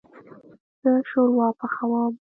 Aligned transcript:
زه 0.81 0.91
شوروا 1.09 1.47
پخوم 1.59 2.13